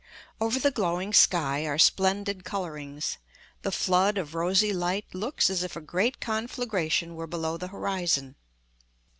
Over 0.39 0.59
the 0.59 0.71
glowing 0.71 1.13
sky 1.13 1.67
are 1.67 1.77
splendid 1.77 2.43
colourings. 2.43 3.19
The 3.61 3.71
flood 3.71 4.17
of 4.17 4.33
rosy 4.33 4.73
light 4.73 5.05
looks 5.13 5.47
as 5.47 5.61
if 5.61 5.75
a 5.75 5.79
great 5.79 6.19
conflagration 6.19 7.13
were 7.13 7.27
below 7.27 7.55
the 7.55 7.67
horizon. 7.67 8.35